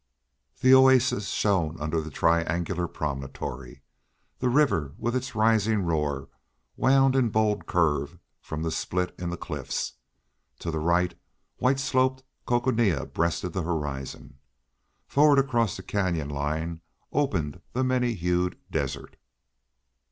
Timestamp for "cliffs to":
9.37-10.71